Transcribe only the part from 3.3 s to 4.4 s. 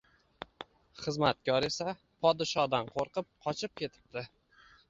qochib ketibdi